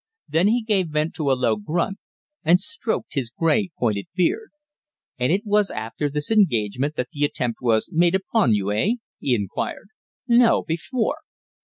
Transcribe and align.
Then 0.27 0.47
he 0.47 0.63
gave 0.63 0.87
vent 0.89 1.13
to 1.13 1.31
a 1.31 1.37
low 1.37 1.57
grunt, 1.57 1.99
and 2.43 2.59
stroked 2.59 3.13
his 3.13 3.29
grey 3.29 3.69
pointed 3.77 4.07
beard. 4.15 4.49
"And 5.19 5.31
it 5.31 5.45
was 5.45 5.69
after 5.69 6.09
this 6.09 6.31
engagement 6.31 6.95
that 6.95 7.09
the 7.11 7.23
attempt 7.23 7.59
was 7.61 7.91
made 7.93 8.15
upon 8.15 8.51
you 8.55 8.71
eh?" 8.71 8.93
he 9.19 9.35
inquired. 9.35 9.89
"No, 10.27 10.63
before." 10.63 11.17